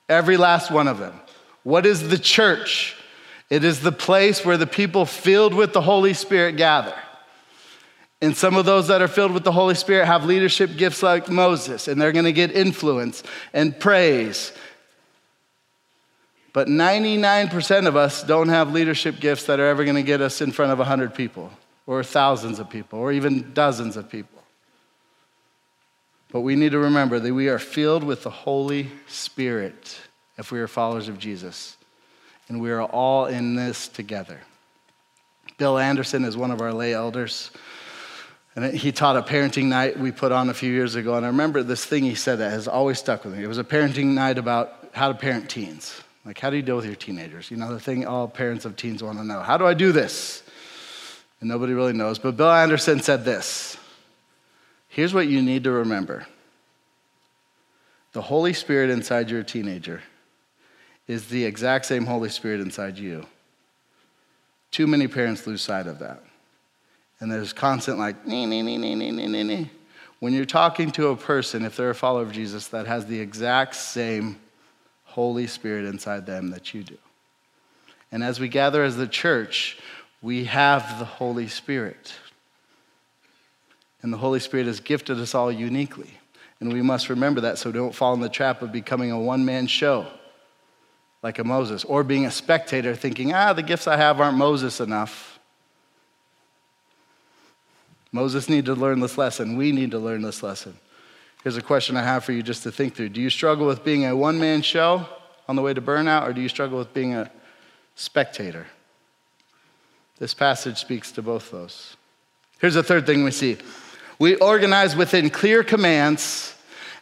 [0.09, 1.19] Every last one of them.
[1.63, 2.97] What is the church?
[3.51, 6.95] It is the place where the people filled with the Holy Spirit gather.
[8.21, 11.31] And some of those that are filled with the Holy Spirit have leadership gifts like
[11.31, 14.53] Moses, and they're gonna get influence and praise.
[16.53, 20.51] But 99% of us don't have leadership gifts that are ever gonna get us in
[20.51, 21.53] front of 100 people
[21.89, 24.43] or thousands of people or even dozens of people.
[26.31, 29.99] But we need to remember that we are filled with the Holy Spirit
[30.37, 31.79] if we are followers of Jesus.
[32.49, 34.39] And we are all in this together.
[35.57, 37.51] Bill Anderson is one of our lay elders.
[38.55, 41.15] And he taught a parenting night we put on a few years ago.
[41.15, 43.43] And I remember this thing he said that has always stuck with me.
[43.43, 46.03] It was a parenting night about how to parent teens.
[46.27, 47.51] Like, how do you deal with your teenagers?
[47.51, 49.41] You know, the thing all parents of teens want to know.
[49.41, 50.43] How do I do this?
[51.41, 52.19] And nobody really knows.
[52.19, 53.77] But Bill Anderson said this
[54.89, 56.27] Here's what you need to remember
[58.13, 60.03] the Holy Spirit inside your teenager
[61.07, 63.27] is the exact same Holy Spirit inside you.
[64.71, 66.23] Too many parents lose sight of that.
[67.21, 69.71] And there's constant, like, nee, nee, nee, nee, nee, nee, nee.
[70.21, 73.19] When you're talking to a person, if they're a follower of Jesus, that has the
[73.19, 74.39] exact same
[75.05, 76.99] Holy Spirit inside them that you do.
[78.13, 79.79] And as we gather as the church,
[80.23, 82.15] we have the Holy Spirit.
[84.03, 86.11] And the Holy Spirit has gifted us all uniquely.
[86.61, 89.45] And we must remember that so don't fall in the trap of becoming a one
[89.45, 90.07] man show
[91.23, 94.81] like a Moses or being a spectator thinking, ah, the gifts I have aren't Moses
[94.81, 95.39] enough.
[98.11, 99.57] Moses needed to learn this lesson.
[99.57, 100.77] We need to learn this lesson.
[101.43, 103.85] Here's a question I have for you just to think through Do you struggle with
[103.85, 105.07] being a one man show
[105.47, 107.31] on the way to burnout, or do you struggle with being a
[107.95, 108.67] spectator?
[110.19, 111.97] This passage speaks to both those.
[112.61, 113.59] Here's the third thing we see
[114.19, 116.55] we organize within clear commands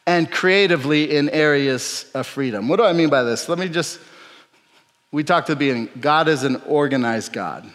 [0.06, 2.68] and creatively in areas of freedom.
[2.68, 3.48] What do I mean by this?
[3.48, 3.98] Let me just,
[5.10, 7.70] we talked at the beginning God is an organized God.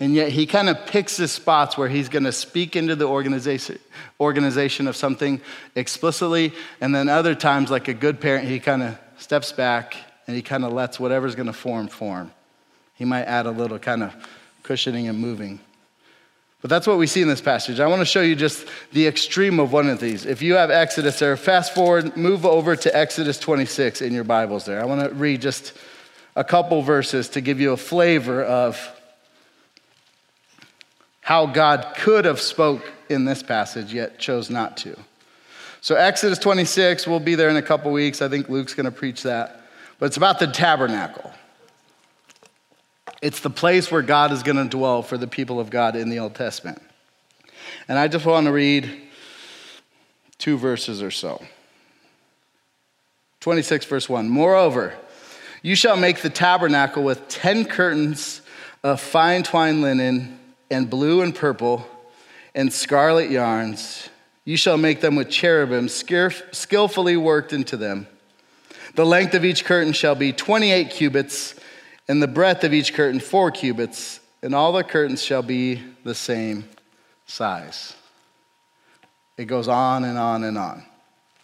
[0.00, 3.04] And yet he kind of picks his spots where he's going to speak into the
[3.06, 3.78] organization,
[4.18, 5.40] organization of something
[5.76, 6.52] explicitly.
[6.80, 10.42] And then other times, like a good parent, he kind of steps back and he
[10.42, 12.32] kind of lets whatever's going to form form.
[12.94, 14.14] He might add a little kind of
[14.62, 15.60] cushioning and moving.
[16.60, 17.80] But that's what we see in this passage.
[17.80, 20.24] I want to show you just the extreme of one of these.
[20.24, 24.64] If you have Exodus there, fast forward, move over to Exodus 26 in your Bibles
[24.64, 24.80] there.
[24.80, 25.72] I want to read just
[26.36, 28.78] a couple verses to give you a flavor of
[31.20, 34.96] how God could have spoke in this passage yet chose not to.
[35.80, 38.22] So Exodus 26, we'll be there in a couple weeks.
[38.22, 39.62] I think Luke's going to preach that.
[39.98, 41.32] But it's about the tabernacle.
[43.22, 46.10] It's the place where God is going to dwell for the people of God in
[46.10, 46.82] the Old Testament.
[47.88, 48.90] And I just want to read
[50.38, 51.40] two verses or so.
[53.40, 54.28] 26, verse 1.
[54.28, 54.94] Moreover,
[55.62, 58.42] you shall make the tabernacle with 10 curtains
[58.82, 60.38] of fine twined linen
[60.70, 61.86] and blue and purple
[62.54, 64.08] and scarlet yarns.
[64.44, 68.08] You shall make them with cherubim skillfully worked into them.
[68.96, 71.54] The length of each curtain shall be 28 cubits,
[72.08, 76.14] and the breadth of each curtain four cubits, and all the curtains shall be the
[76.14, 76.68] same
[77.26, 77.94] size.
[79.36, 80.84] It goes on and on and on.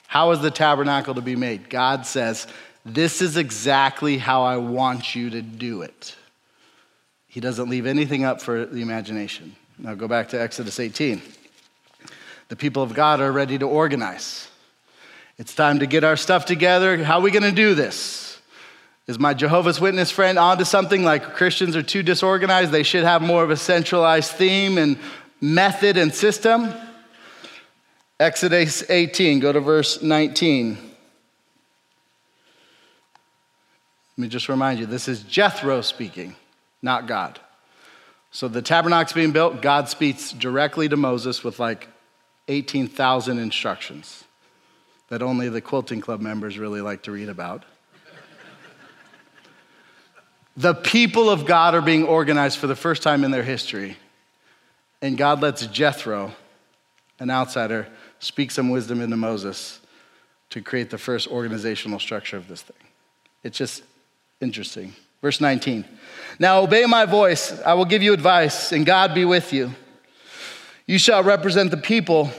[0.07, 1.71] How is the tabernacle to be made?
[1.71, 2.47] God says,
[2.85, 6.17] This is exactly how I want you to do it.
[7.29, 9.55] He doesn't leave anything up for the imagination.
[9.79, 11.23] Now go back to Exodus 18.
[12.49, 14.49] The people of God are ready to organize.
[15.39, 17.03] It's time to get our stuff together.
[17.05, 18.28] How are we going to do this?
[19.09, 22.71] Is my Jehovah's Witness friend onto something like Christians are too disorganized?
[22.71, 24.99] They should have more of a centralized theme and
[25.41, 26.73] method and system?
[28.21, 30.77] Exodus 18, go to verse 19.
[34.17, 36.37] Let me just remind you this is Jethro speaking
[36.83, 37.41] not God.
[38.31, 41.89] So the tabernacle's being built, God speaks directly to Moses with like
[42.49, 44.25] 18,000 instructions
[45.09, 47.65] that only the quilting club members really like to read about.
[50.59, 53.97] The people of God are being organized for the first time in their history.
[55.01, 56.33] And God lets Jethro,
[57.21, 57.87] an outsider,
[58.19, 59.79] speak some wisdom into Moses
[60.51, 62.89] to create the first organizational structure of this thing.
[63.45, 63.85] It's just
[64.41, 64.95] interesting.
[65.23, 65.85] Verse 19.
[66.41, 69.71] Now obey my voice, I will give you advice, and God be with you.
[70.87, 72.33] You shall represent the people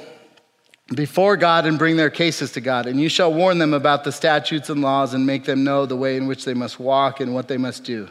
[0.96, 4.12] before God and bring their cases to God, and you shall warn them about the
[4.12, 7.34] statutes and laws and make them know the way in which they must walk and
[7.34, 8.10] what they must do.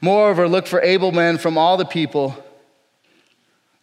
[0.00, 2.34] Moreover, look for able men from all the people,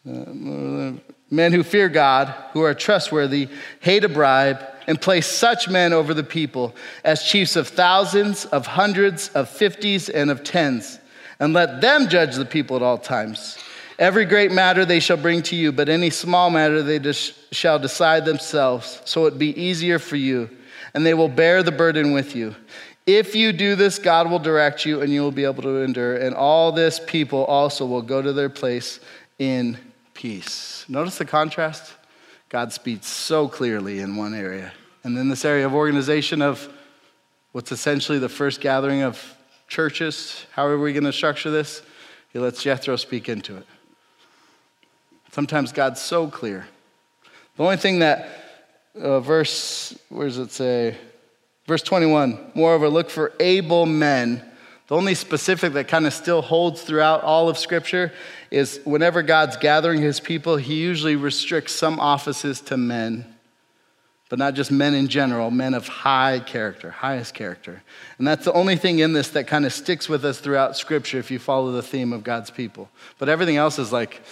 [0.09, 0.93] uh,
[1.29, 3.49] men who fear God, who are trustworthy,
[3.81, 8.65] hate a bribe and place such men over the people as chiefs of thousands, of
[8.65, 10.99] hundreds, of fifties, and of tens,
[11.39, 13.59] and let them judge the people at all times.
[13.99, 17.79] Every great matter they shall bring to you, but any small matter they just shall
[17.79, 20.49] decide themselves, so it be easier for you,
[20.93, 22.55] and they will bear the burden with you.
[23.07, 26.15] If you do this, God will direct you, and you will be able to endure,
[26.15, 28.99] and all this people also will go to their place
[29.39, 29.77] in
[30.13, 30.85] peace.
[30.87, 31.93] Notice the contrast?
[32.49, 34.73] God speaks so clearly in one area.
[35.03, 36.71] And then this area of organization of
[37.51, 39.35] what's essentially the first gathering of
[39.67, 41.81] churches, how are we going to structure this?
[42.31, 43.65] He lets Jethro speak into it.
[45.37, 46.67] Sometimes God's so clear.
[47.57, 48.27] The only thing that
[48.99, 50.97] uh, verse, where does it say?
[51.67, 54.43] Verse 21 Moreover, look for able men
[54.87, 58.11] the only specific that kind of still holds throughout all of Scripture
[58.49, 63.35] is whenever God's gathering his people, he usually restricts some offices to men,
[64.29, 67.83] but not just men in general, men of high character, highest character.
[68.17, 71.19] And that's the only thing in this that kind of sticks with us throughout Scripture
[71.19, 72.89] if you follow the theme of God's people.
[73.19, 74.23] But everything else is like,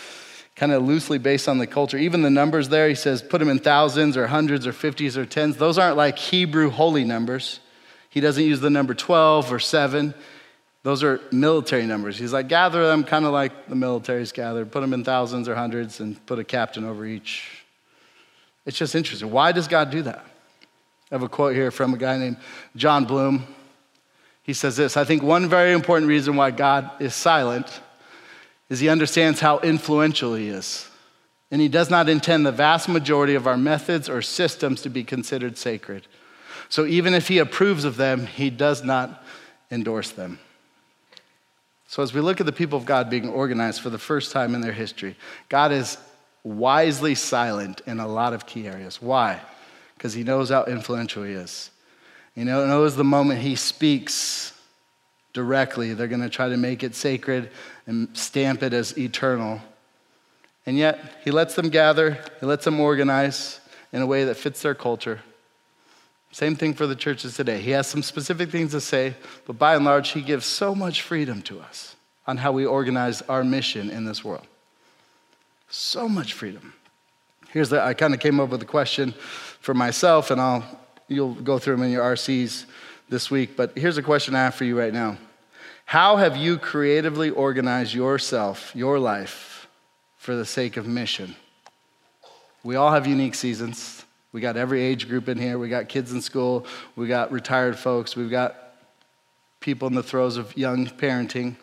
[0.56, 1.98] kind of loosely based on the culture.
[1.98, 5.26] Even the numbers there, he says, put them in thousands or hundreds or fifties or
[5.26, 5.58] tens.
[5.58, 7.60] Those aren't like Hebrew holy numbers.
[8.10, 10.14] He doesn't use the number 12 or 7.
[10.84, 12.18] Those are military numbers.
[12.18, 15.56] He's like, gather them kind of like the military's gathered, put them in thousands or
[15.56, 17.66] hundreds, and put a captain over each.
[18.66, 19.32] It's just interesting.
[19.32, 20.26] Why does God do that?
[21.12, 22.38] I have a quote here from a guy named
[22.76, 23.46] Jon Bloom.
[24.44, 27.82] He says this I think one very important reason why God is silent
[28.70, 30.90] is he understands how influential he is.
[31.52, 35.04] And he does not intend the vast majority of our methods or systems to be
[35.04, 36.08] considered sacred.
[36.70, 39.24] So even if he approves of them, he does not
[39.70, 40.40] endorse them.
[41.88, 44.56] So, as we look at the people of God being organized for the first time
[44.56, 45.16] in their history,
[45.50, 45.98] God is
[46.44, 49.02] wisely silent in a lot of key areas.
[49.02, 49.40] Why?
[49.96, 51.70] Because he knows how influential he is.
[52.34, 54.52] He know he knows the moment he speaks,
[55.36, 55.94] directly.
[55.94, 57.52] They're going to try to make it sacred
[57.86, 59.62] and stamp it as eternal.
[60.66, 63.60] And yet, he lets them gather, he lets them organize
[63.94, 65.22] in a way that fits their culture.
[66.32, 67.62] Same thing for the churches today.
[67.62, 71.02] He has some specific things to say, but by and large, he gives so much
[71.02, 71.96] freedom to us
[72.28, 74.46] on how we organize our mission in this world.
[75.70, 76.74] So much freedom.
[77.50, 79.14] Here's the I kind of came up with a question
[79.62, 80.66] for myself, and I'll
[81.08, 82.66] you'll go through them in your RCs
[83.10, 83.56] this week.
[83.56, 85.18] But here's a question I have for you right now.
[85.86, 89.68] How have you creatively organized yourself, your life,
[90.18, 91.36] for the sake of mission?
[92.64, 94.04] We all have unique seasons.
[94.32, 95.60] We got every age group in here.
[95.60, 96.66] We got kids in school.
[96.96, 98.16] We got retired folks.
[98.16, 98.56] We've got
[99.60, 101.56] people in the throes of young parenting.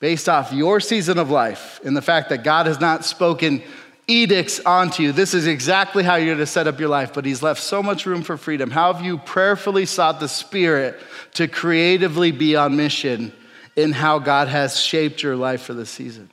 [0.00, 3.62] Based off your season of life and the fact that God has not spoken
[4.08, 5.12] edicts onto you.
[5.12, 8.06] This is exactly how you're to set up your life, but He's left so much
[8.06, 8.70] room for freedom.
[8.70, 11.00] How have you prayerfully sought the Spirit
[11.34, 13.32] to creatively be on mission
[13.74, 16.30] in how God has shaped your life for this season?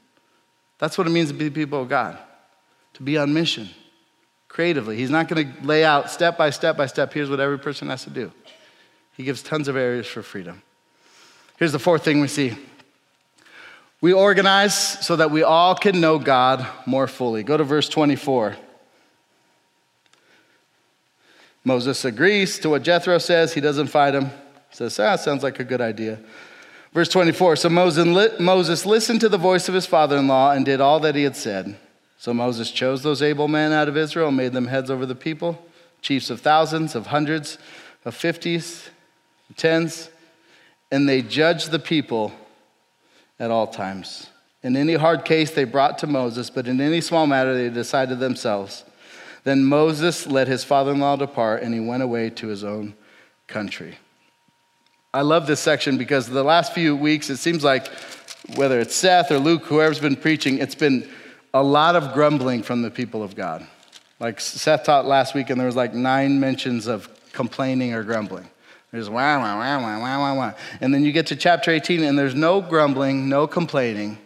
[0.79, 2.17] That's what it means to be people of God,
[2.95, 3.69] to be on mission
[4.53, 4.95] creatively.
[4.95, 7.89] He's not going to lay out step by step by step, here's what every person
[7.89, 8.31] has to do.
[9.17, 10.61] He gives tons of areas for freedom.
[11.57, 12.55] Here's the fourth thing we see
[14.03, 17.41] we organize so that we all can know God more fully.
[17.41, 18.57] Go to verse 24.
[21.63, 23.53] Moses agrees to what Jethro says.
[23.53, 24.29] He doesn't fight him.
[24.71, 26.19] Says, ah, sounds like a good idea.
[26.91, 30.81] Verse 24 So Moses listened to the voice of his father in law and did
[30.81, 31.77] all that he had said.
[32.17, 35.15] So Moses chose those able men out of Israel and made them heads over the
[35.15, 35.65] people,
[36.01, 37.57] chiefs of thousands, of hundreds,
[38.03, 38.89] of fifties,
[39.55, 40.09] tens,
[40.91, 42.33] and they judged the people
[43.39, 44.29] at all times.
[44.61, 48.19] In any hard case, they brought to Moses, but in any small matter, they decided
[48.19, 48.85] themselves.
[49.43, 52.95] Then Moses let his father in law depart, and he went away to his own
[53.47, 53.97] country.
[55.13, 57.87] I love this section because the last few weeks, it seems like
[58.55, 61.09] whether it's Seth or Luke, whoever's been preaching, it's been
[61.53, 63.67] a lot of grumbling from the people of God.
[64.19, 68.49] Like Seth taught last week, and there was like nine mentions of complaining or grumbling.
[68.93, 70.53] There's wah, wah, wah, wah, wah, wah, wah.
[70.79, 74.19] And then you get to chapter 18, and there's no grumbling, no complaining.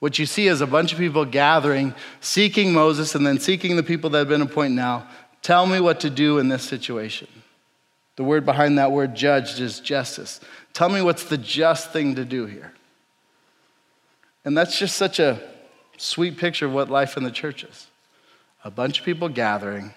[0.00, 3.84] What you see is a bunch of people gathering, seeking Moses, and then seeking the
[3.84, 5.06] people that have been appointed now.
[5.40, 7.28] Tell me what to do in this situation.
[8.16, 10.40] The word behind that word judged is justice.
[10.72, 12.72] Tell me what's the just thing to do here.
[14.44, 15.40] And that's just such a
[15.96, 17.86] sweet picture of what life in the church is
[18.64, 19.94] a bunch of people gathering,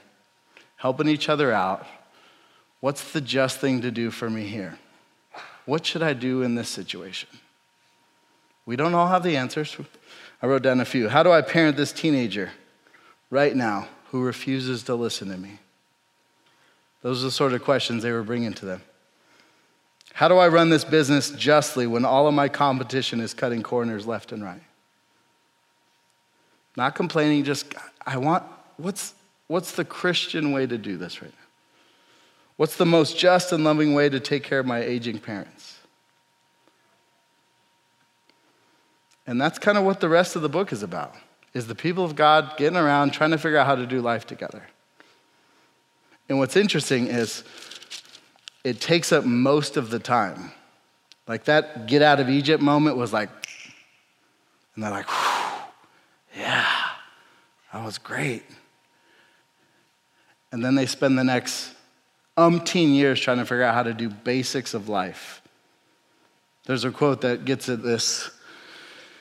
[0.76, 1.88] helping each other out,
[2.80, 4.78] What's the just thing to do for me here?
[5.66, 7.30] What should I do in this situation?
[8.66, 9.76] We don't all have the answers.
[10.42, 11.10] I wrote down a few.
[11.10, 12.52] How do I parent this teenager
[13.30, 15.60] right now who refuses to listen to me?
[17.02, 18.82] Those are the sort of questions they were bringing to them.
[20.14, 24.08] How do I run this business justly when all of my competition is cutting corners
[24.08, 24.62] left and right?
[26.78, 27.74] Not complaining, just,
[28.06, 28.44] I want,
[28.78, 29.14] what's,
[29.48, 31.45] what's the Christian way to do this right now?
[32.58, 35.80] What's the most just and loving way to take care of my aging parents?
[39.28, 41.16] And that's kind of what the rest of the book is about.
[41.54, 44.28] Is the people of God getting around trying to figure out how to do life
[44.28, 44.68] together.
[46.28, 47.44] And what's interesting is
[48.64, 50.52] it takes up most of the time.
[51.28, 53.30] Like that get out of Egypt moment was like,
[54.76, 55.08] and they're like,
[56.38, 56.68] yeah,
[57.72, 58.44] that was great.
[60.52, 61.75] And then they spend the next
[62.38, 65.42] umpteen years trying to figure out how to do basics of life.
[66.66, 68.30] There's a quote that gets at this.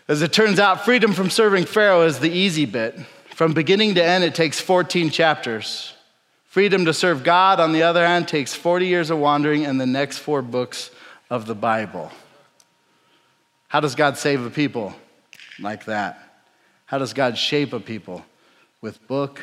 [0.09, 2.99] As it turns out, freedom from serving Pharaoh is the easy bit.
[3.35, 5.93] From beginning to end, it takes 14 chapters.
[6.47, 9.87] Freedom to serve God, on the other hand, takes 40 years of wandering and the
[9.87, 10.91] next four books
[11.29, 12.13] of the Bible.
[13.69, 14.95] How does God save a people?
[15.59, 16.43] Like that.
[16.87, 18.25] How does God shape a people?
[18.81, 19.41] With book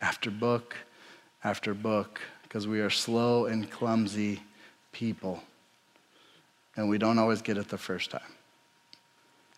[0.00, 0.76] after book
[1.42, 2.20] after book
[2.52, 4.38] because we are slow and clumsy
[4.92, 5.42] people.
[6.76, 8.20] And we don't always get it the first time.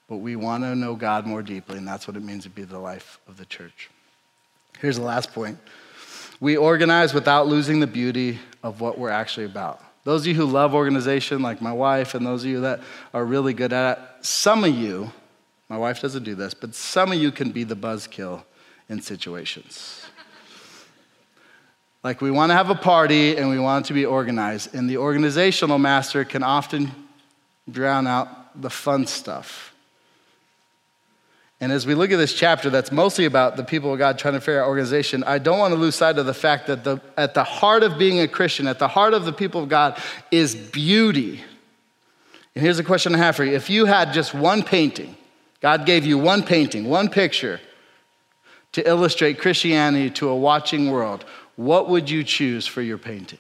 [0.09, 2.63] But we want to know God more deeply, and that's what it means to be
[2.63, 3.91] the life of the church.
[4.79, 5.59] Here's the last point
[6.39, 9.83] we organize without losing the beauty of what we're actually about.
[10.05, 12.79] Those of you who love organization, like my wife, and those of you that
[13.13, 15.11] are really good at it, some of you,
[15.69, 18.45] my wife doesn't do this, but some of you can be the buzzkill
[18.89, 20.07] in situations.
[22.05, 24.75] Like we want to have a party and we want it to be organized.
[24.75, 26.93] And the organizational master can often
[27.69, 29.73] drown out the fun stuff.
[31.61, 34.35] And as we look at this chapter that's mostly about the people of God trying
[34.35, 37.01] to figure out organization, I don't want to lose sight of the fact that the,
[37.17, 39.99] at the heart of being a Christian, at the heart of the people of God,
[40.31, 41.43] is beauty.
[42.55, 43.55] And here's a question I have for you.
[43.55, 45.17] If you had just one painting,
[45.63, 47.61] God gave you one painting, one picture
[48.73, 51.25] to illustrate Christianity to a watching world,
[51.57, 53.39] what would you choose for your painting?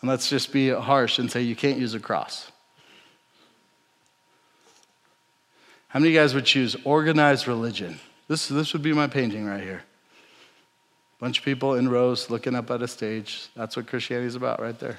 [0.00, 2.50] And let's just be harsh and say you can't use a cross.
[5.88, 8.00] How many of you guys would choose organized religion?
[8.26, 9.82] This, this would be my painting right here.
[11.20, 13.48] Bunch of people in rows looking up at a stage.
[13.54, 14.98] That's what Christianity is about right there.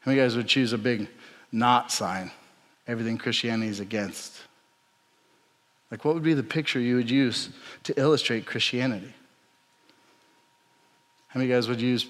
[0.00, 1.08] How many guys would choose a big
[1.52, 2.30] not sign?
[2.86, 4.40] Everything Christianity is against.
[5.90, 7.50] Like, what would be the picture you would use
[7.84, 9.12] to illustrate Christianity?
[11.28, 12.06] How many guys would use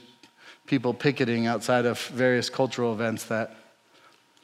[0.66, 3.56] people picketing outside of various cultural events that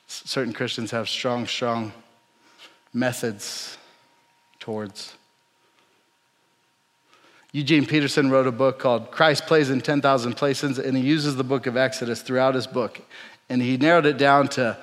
[0.07, 1.93] certain Christians have strong, strong
[2.93, 3.76] methods
[4.61, 5.14] towards?
[7.55, 11.45] Eugene Peterson wrote a book called Christ Plays in 10,000 Places, and he uses the
[11.45, 13.01] book of Exodus throughout his book.
[13.49, 14.76] And he narrowed it down to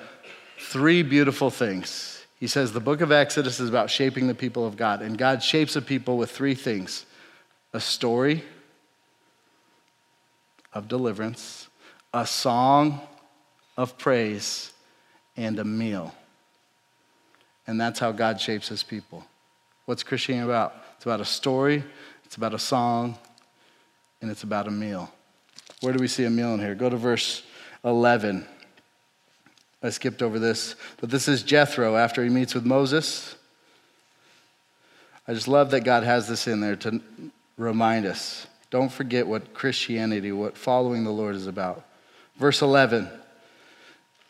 [0.58, 2.21] three beautiful things.
[2.42, 5.44] He says the book of Exodus is about shaping the people of God, and God
[5.44, 7.06] shapes a people with three things
[7.72, 8.42] a story
[10.72, 11.68] of deliverance,
[12.12, 13.00] a song
[13.76, 14.72] of praise,
[15.36, 16.12] and a meal.
[17.68, 19.24] And that's how God shapes his people.
[19.84, 20.74] What's Christianity about?
[20.96, 21.84] It's about a story,
[22.24, 23.16] it's about a song,
[24.20, 25.12] and it's about a meal.
[25.80, 26.74] Where do we see a meal in here?
[26.74, 27.44] Go to verse
[27.84, 28.44] 11.
[29.82, 33.34] I skipped over this, but this is Jethro after he meets with Moses.
[35.26, 37.00] I just love that God has this in there to
[37.56, 38.46] remind us.
[38.70, 41.84] Don't forget what Christianity, what following the Lord is about.
[42.36, 43.10] Verse 11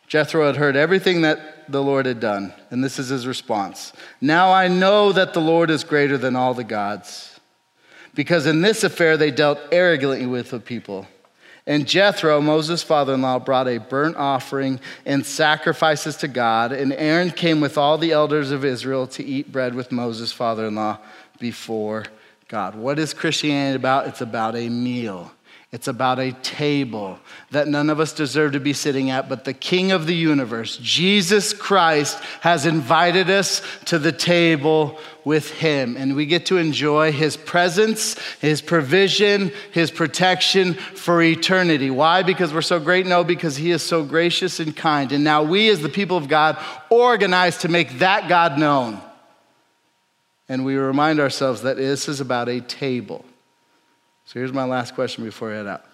[0.07, 4.51] Jethro had heard everything that the Lord had done, and this is his response Now
[4.51, 7.39] I know that the Lord is greater than all the gods
[8.13, 11.07] because in this affair they dealt arrogantly with the people.
[11.65, 16.73] And Jethro, Moses' father in law, brought a burnt offering and sacrifices to God.
[16.73, 20.67] And Aaron came with all the elders of Israel to eat bread with Moses' father
[20.67, 20.97] in law
[21.39, 22.03] before
[22.49, 22.75] God.
[22.75, 24.07] What is Christianity about?
[24.07, 25.31] It's about a meal.
[25.73, 27.17] It's about a table
[27.49, 30.77] that none of us deserve to be sitting at, but the King of the universe,
[30.77, 35.97] Jesus Christ, has invited us to the table with Him.
[35.97, 41.89] And we get to enjoy His presence, His provision, His protection for eternity.
[41.89, 42.21] Why?
[42.21, 43.07] Because we're so great?
[43.07, 45.11] No, because He is so gracious and kind.
[45.11, 49.01] And now we, as the people of God, organize to make that God known.
[50.47, 53.25] And we remind ourselves that this is about a table.
[54.25, 55.85] So here's my last question before I head out.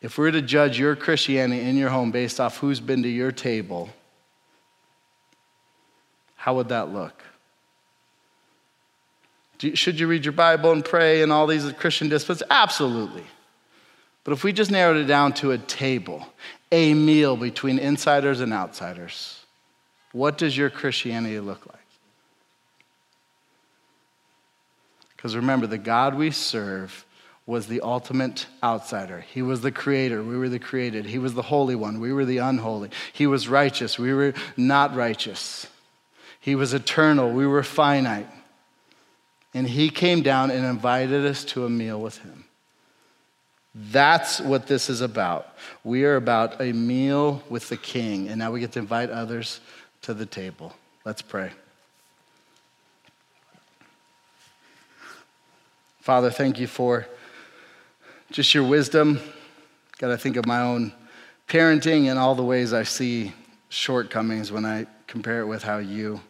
[0.00, 3.32] If we're to judge your Christianity in your home based off who's been to your
[3.32, 3.90] table,
[6.36, 7.22] how would that look?
[9.74, 12.42] should you read your Bible and pray and all these Christian disciplines?
[12.48, 13.24] Absolutely.
[14.24, 16.26] But if we just narrowed it down to a table,
[16.72, 19.44] a meal between insiders and outsiders,
[20.12, 21.79] what does your Christianity look like?
[25.20, 27.04] Because remember, the God we serve
[27.44, 29.20] was the ultimate outsider.
[29.20, 30.22] He was the creator.
[30.22, 31.04] We were the created.
[31.04, 32.00] He was the holy one.
[32.00, 32.88] We were the unholy.
[33.12, 33.98] He was righteous.
[33.98, 35.66] We were not righteous.
[36.40, 37.32] He was eternal.
[37.32, 38.28] We were finite.
[39.52, 42.44] And he came down and invited us to a meal with him.
[43.74, 45.48] That's what this is about.
[45.84, 48.28] We are about a meal with the king.
[48.28, 49.60] And now we get to invite others
[50.00, 50.74] to the table.
[51.04, 51.50] Let's pray.
[56.00, 57.06] Father, thank you for
[58.30, 59.20] just your wisdom.
[59.98, 60.94] Got to think of my own
[61.46, 63.34] parenting and all the ways I see
[63.68, 66.22] shortcomings when I compare it with how you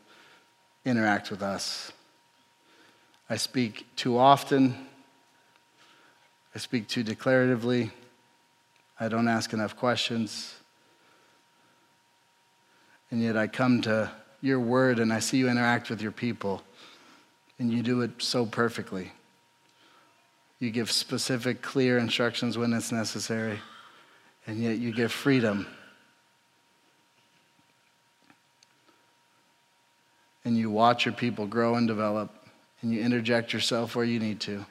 [0.84, 1.92] interact with us.
[3.28, 4.74] I speak too often.
[6.52, 7.92] I speak too declaratively.
[8.98, 10.56] I don't ask enough questions.
[13.12, 14.10] And yet I come to
[14.40, 16.62] your word and I see you interact with your people,
[17.58, 19.12] and you do it so perfectly.
[20.60, 23.58] You give specific, clear instructions when it's necessary,
[24.46, 25.66] and yet you give freedom.
[30.44, 32.30] And you watch your people grow and develop,
[32.82, 34.66] and you interject yourself where you need to.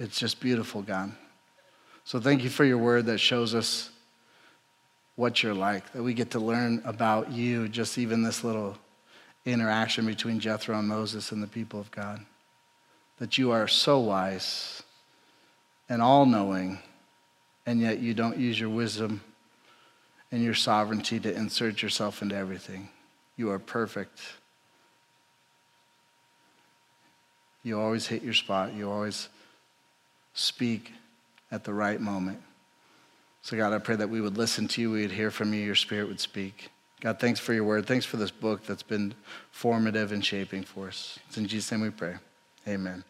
[0.00, 1.12] It's just beautiful, God.
[2.04, 3.90] So thank you for your word that shows us
[5.14, 8.76] what you're like, that we get to learn about you, just even this little
[9.44, 12.24] interaction between Jethro and Moses and the people of God
[13.20, 14.82] that you are so wise
[15.88, 16.78] and all knowing,
[17.66, 19.20] and yet you don't use your wisdom
[20.32, 22.88] and your sovereignty to insert yourself into everything.
[23.36, 24.20] You are perfect.
[27.62, 28.72] You always hit your spot.
[28.72, 29.28] You always
[30.32, 30.92] speak
[31.52, 32.40] at the right moment.
[33.42, 35.60] So, God, I pray that we would listen to you, we would hear from you,
[35.60, 36.70] your spirit would speak.
[37.00, 37.86] God, thanks for your word.
[37.86, 39.14] Thanks for this book that's been
[39.50, 41.18] formative and shaping for us.
[41.28, 42.16] It's in Jesus' name we pray.
[42.68, 43.02] Amen.